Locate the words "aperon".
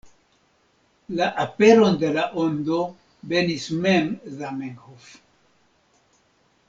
1.43-1.99